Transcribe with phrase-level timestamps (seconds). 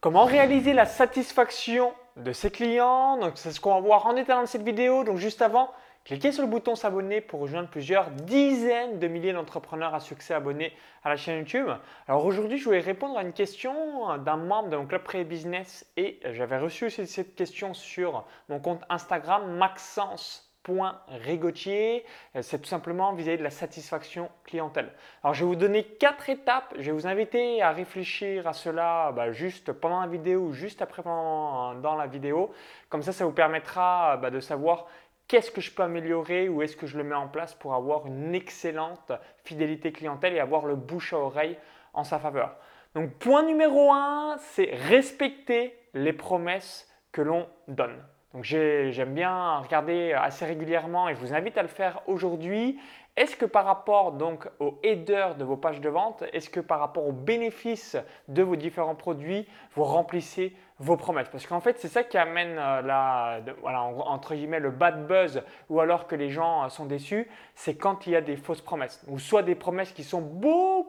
[0.00, 4.40] Comment réaliser la satisfaction de ses clients Donc c'est ce qu'on va voir en détail
[4.40, 5.04] dans cette vidéo.
[5.04, 5.70] Donc juste avant,
[6.06, 10.72] cliquez sur le bouton s'abonner pour rejoindre plusieurs dizaines de milliers d'entrepreneurs à succès abonnés
[11.04, 11.68] à la chaîne YouTube.
[12.08, 15.86] Alors aujourd'hui, je voulais répondre à une question d'un membre de mon club Pré Business
[15.98, 20.49] et j'avais reçu aussi cette question sur mon compte Instagram Maxence
[21.08, 22.04] Rigotier,
[22.36, 24.92] euh, c'est tout simplement vis-à-vis de la satisfaction clientèle.
[25.24, 29.12] Alors je vais vous donner quatre étapes, je vais vous inviter à réfléchir à cela
[29.12, 32.52] bah, juste pendant la vidéo ou juste après dans la vidéo.
[32.88, 34.86] Comme ça, ça vous permettra bah, de savoir
[35.26, 38.06] qu'est-ce que je peux améliorer ou est-ce que je le mets en place pour avoir
[38.06, 39.12] une excellente
[39.44, 41.56] fidélité clientèle et avoir le bouche à oreille
[41.94, 42.56] en sa faveur.
[42.94, 48.02] Donc point numéro un, c'est respecter les promesses que l'on donne.
[48.34, 52.78] Donc j'aime bien regarder assez régulièrement et je vous invite à le faire aujourd'hui.
[53.16, 56.78] Est-ce que par rapport donc au header de vos pages de vente, est-ce que par
[56.78, 57.96] rapport aux bénéfices
[58.28, 61.28] de vos différents produits, vous remplissez vos promesses?
[61.28, 66.06] Parce qu'en fait, c'est ça qui amène euh, entre guillemets, le bad buzz ou alors
[66.06, 69.04] que les gens euh, sont déçus, c'est quand il y a des fausses promesses.
[69.08, 70.22] Ou soit des promesses qui sont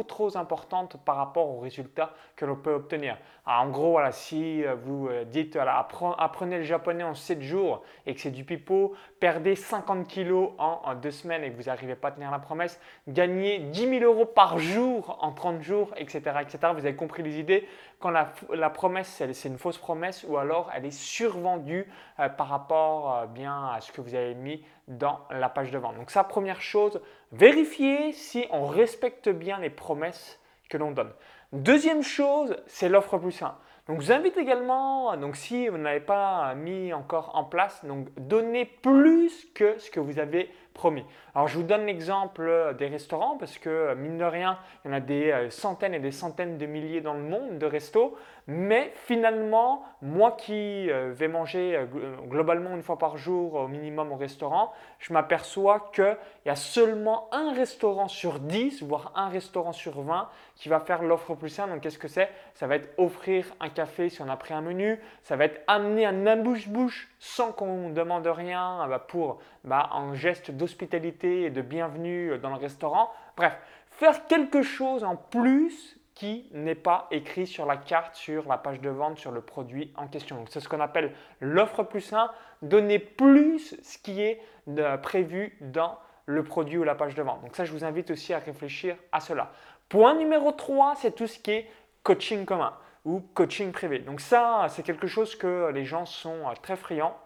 [0.00, 3.18] trop importantes par rapport aux résultats que l'on peut obtenir.
[3.44, 8.20] en gros, voilà, si euh, vous dites apprenez le japonais en 7 jours et que
[8.20, 12.08] c'est du pipeau, perdez 50 kilos en, en, deux semaines et que vous n'arrivez pas
[12.08, 16.20] à tenir la promesse, gagnez 10 000 euros par jour en 30 jours, etc.
[16.40, 16.58] etc.
[16.72, 17.68] Vous avez compris les idées?
[18.02, 21.86] Quand la, promesse, c'est une fausse promesse ou alors elle est survendue
[22.18, 25.78] euh, par rapport euh, bien à ce que vous avez mis dans la page de
[25.78, 25.94] vente.
[25.94, 31.12] Donc ça, première chose, vérifiez si on respecte bien les promesses que l'on donne.
[31.52, 33.56] Deuxième chose, c'est l'offre plus 1.
[33.86, 38.08] Donc je vous invite également, donc si vous n'avez pas mis encore en place, donc
[38.16, 41.04] donnez plus que ce que vous avez promis.
[41.34, 44.96] Alors je vous donne l'exemple des restaurants parce que mine de rien, il y en
[44.96, 48.92] a des euh, centaines et des centaines de milliers dans le monde de restos, mais
[48.94, 51.86] finalement, moi qui euh, vais manger euh,
[52.26, 57.28] globalement une fois par jour au minimum au restaurant, je m'aperçois qu'il y a seulement
[57.32, 61.70] un restaurant sur 10, voire un restaurant sur 20 qui va faire l'offre plus simple.
[61.70, 62.30] Donc qu'est-ce que c'est?
[62.54, 65.60] Ça va être offrir un café si on a pris un menu, ça va être
[65.66, 71.60] amener un bouche-bouche sans qu'on demande rien bah, pour bah, un geste d'hospitalité et de
[71.60, 73.10] bienvenue dans le restaurant.
[73.36, 73.58] Bref,
[73.90, 78.80] faire quelque chose en plus qui n'est pas écrit sur la carte, sur la page
[78.80, 80.36] de vente, sur le produit en question.
[80.36, 82.30] Donc c'est ce qu'on appelle l'offre plus 1,
[82.62, 87.42] donner plus ce qui est euh, prévu dans le produit ou la page de vente.
[87.42, 89.50] Donc ça, je vous invite aussi à réfléchir à cela.
[89.88, 91.70] Point numéro 3, c'est tout ce qui est
[92.04, 92.72] coaching commun
[93.04, 93.98] ou coaching privé.
[93.98, 97.16] Donc ça, c'est quelque chose que les gens sont euh, très friands.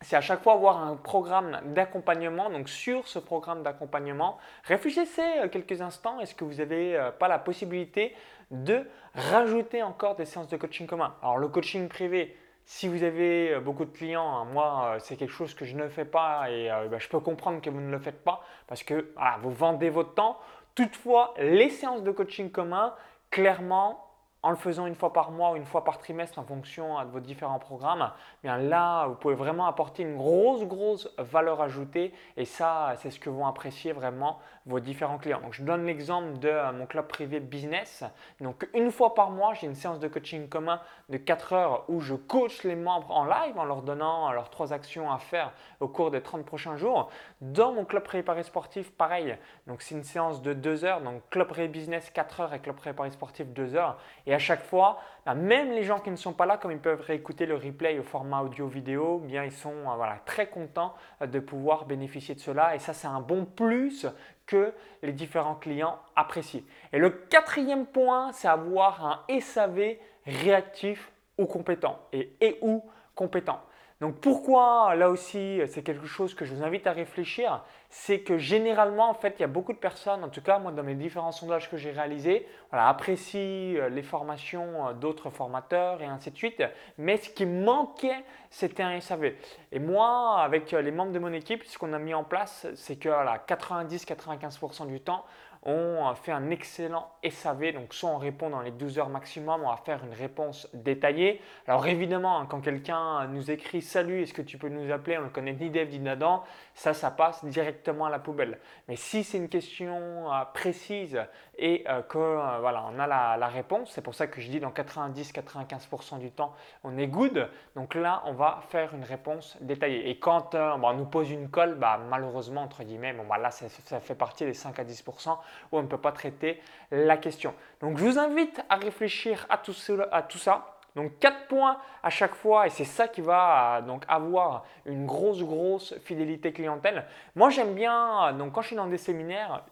[0.00, 2.50] C'est à chaque fois avoir un programme d'accompagnement.
[2.50, 6.20] Donc sur ce programme d'accompagnement, réfléchissez euh, quelques instants.
[6.20, 8.14] Est-ce que vous n'avez euh, pas la possibilité
[8.52, 11.14] de rajouter encore des séances de coaching commun?
[11.20, 15.54] Alors le coaching privé, si vous avez beaucoup de clients, hein, moi, c'est quelque chose
[15.54, 18.22] que je ne fais pas et bah, je peux comprendre que vous ne le faites
[18.22, 19.10] pas parce que
[19.40, 20.38] vous vendez votre temps.
[20.74, 22.94] Toutefois, les séances de coaching commun,
[23.30, 24.07] clairement,
[24.42, 27.10] en le faisant une fois par mois ou une fois par trimestre en fonction de
[27.10, 28.10] vos différents programmes,
[28.42, 33.10] eh bien là, vous pouvez vraiment apporter une grosse, grosse valeur ajoutée et ça, c'est
[33.10, 34.38] ce que vont apprécier vraiment
[34.68, 35.40] vos différents clients.
[35.40, 38.04] Donc, je donne l'exemple de euh, mon club privé business.
[38.40, 42.00] Donc, une fois par mois, j'ai une séance de coaching commun de 4 heures où
[42.00, 45.88] je coach les membres en live en leur donnant leurs trois actions à faire au
[45.88, 47.10] cours des 30 prochains jours.
[47.40, 49.36] Dans mon club privé Paris Sportif, pareil.
[49.66, 51.00] Donc, c'est une séance de 2 heures.
[51.00, 53.98] Donc, club privé business 4 heures et club privé Paris Sportif 2 heures.
[54.28, 56.78] Et à chaque fois, bah, même les gens qui ne sont pas là, comme ils
[56.78, 61.26] peuvent réécouter le replay au format audio-vidéo, bien ils sont euh, voilà, très contents euh,
[61.26, 62.74] de pouvoir bénéficier de cela.
[62.74, 64.06] Et ça, c'est un bon plus
[64.44, 66.60] que les différents clients apprécient.
[66.92, 69.96] Et le quatrième point, c'est avoir un SAV
[70.26, 72.84] réactif ou compétent et, et ou
[73.14, 73.62] compétent.
[74.00, 78.36] Donc pourquoi là aussi c'est quelque chose que je vous invite à réfléchir, c'est que
[78.36, 80.94] généralement en fait il y a beaucoup de personnes, en tout cas moi dans mes
[80.94, 86.30] différents sondages que j'ai réalisés, voilà, apprécient euh, les formations euh, d'autres formateurs et ainsi
[86.30, 86.62] de suite,
[86.98, 89.32] mais ce qui manquait c'était un SAV.
[89.72, 92.66] Et moi avec euh, les membres de mon équipe, ce qu'on a mis en place
[92.74, 95.24] c'est que voilà, 90-95% du temps
[95.62, 99.70] on fait un excellent SAV, donc soit on répond dans les 12 heures maximum, on
[99.70, 101.40] va faire une réponse détaillée.
[101.66, 105.18] Alors évidemment, hein, quand quelqu'un nous écrit Salut, est-ce que tu peux nous appeler?
[105.18, 106.44] On ne connaît ni Dev ni Nadan,
[106.74, 108.58] ça, ça passe directement à la poubelle.
[108.88, 111.18] Mais si c'est une question euh, précise
[111.56, 114.60] et euh, que euh, voilà, on a la, réponse, c'est pour ça que je dis
[114.60, 116.54] dans 90-95% du temps,
[116.84, 117.48] on est good.
[117.76, 120.10] Donc là, on va faire une réponse détaillée.
[120.10, 124.00] Et quand on nous pose une colle, bah, malheureusement, entre guillemets, bon, bah, là, ça,
[124.00, 125.38] fait partie des 5 à 10%
[125.72, 126.60] où on ne peut pas traiter
[126.90, 127.54] la question.
[127.80, 130.77] Donc je vous invite à réfléchir à tout, cela, à tout ça.
[130.96, 135.42] Donc 4 points à chaque fois et c'est ça qui va donc avoir une grosse
[135.42, 137.06] grosse fidélité clientèle.
[137.36, 139.64] Moi j'aime bien donc quand je suis dans des séminaires,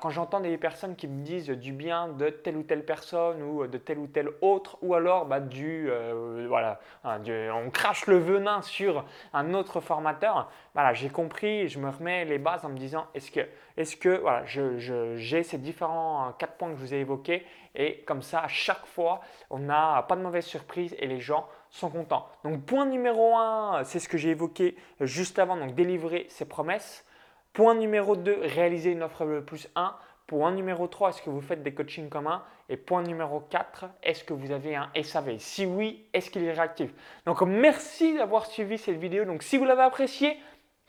[0.00, 3.66] quand j'entends des personnes qui me disent du bien de telle ou telle personne ou
[3.66, 7.20] de telle ou telle autre, ou alors bah, du, euh, voilà, hein,
[7.52, 12.38] on crache le venin sur un autre formateur, voilà, j'ai compris, je me remets les
[12.38, 13.40] bases en me disant est-ce que,
[13.76, 17.44] est-ce que voilà, j'ai ces différents euh, quatre points que je vous ai évoqués
[17.74, 19.20] et comme ça, à chaque fois,
[19.50, 22.28] on n'a pas de mauvaise surprise et les gens sont contents.
[22.44, 27.06] Donc, point numéro un, c'est ce que j'ai évoqué juste avant, donc délivrer ses promesses.
[27.52, 29.94] Point numéro 2, réaliser une offre plus 1.
[30.26, 32.42] Point numéro 3, est-ce que vous faites des coachings communs?
[32.70, 36.52] Et point numéro 4, est-ce que vous avez un SAV Si oui, est-ce qu'il est
[36.52, 36.90] réactif?
[37.26, 39.26] Donc merci d'avoir suivi cette vidéo.
[39.26, 40.38] Donc si vous l'avez apprécié,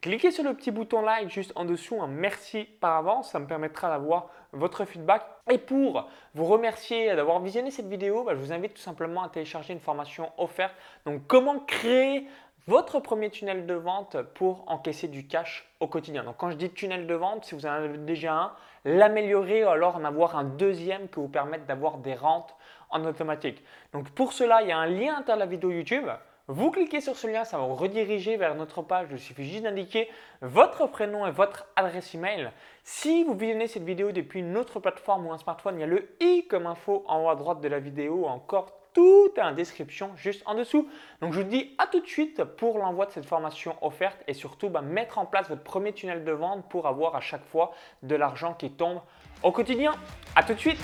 [0.01, 2.01] cliquez sur le petit bouton like juste en dessous.
[2.01, 5.25] Un merci par avance, ça me permettra d'avoir votre feedback.
[5.51, 9.27] Et pour vous remercier d'avoir visionné cette vidéo, bah, je vous invite tout simplement à
[9.27, 10.75] télécharger une formation offerte.
[11.05, 12.29] Donc comment créer
[12.67, 16.23] votre premier tunnel de vente pour encaisser du cash au quotidien.
[16.23, 18.51] Donc quand je dis tunnel de vente, si vous en avez déjà un,
[18.85, 22.55] l'améliorer ou alors en avoir un deuxième qui vous permette d'avoir des rentes
[22.89, 23.63] en automatique.
[23.91, 26.07] Donc pour cela, il y a un lien à la vidéo YouTube.
[26.47, 29.07] Vous cliquez sur ce lien, ça va vous rediriger vers notre page.
[29.11, 30.09] Il suffit juste d'indiquer
[30.41, 32.51] votre prénom et votre adresse email.
[32.83, 35.87] Si vous visionnez cette vidéo depuis une autre plateforme ou un smartphone, il y a
[35.87, 39.51] le i comme info en haut à droite de la vidéo, encore tout est en
[39.51, 40.87] description juste en dessous.
[41.21, 44.33] Donc je vous dis à tout de suite pour l'envoi de cette formation offerte et
[44.33, 47.73] surtout bah, mettre en place votre premier tunnel de vente pour avoir à chaque fois
[48.01, 49.01] de l'argent qui tombe
[49.41, 49.93] au quotidien.
[50.35, 50.79] À tout de suite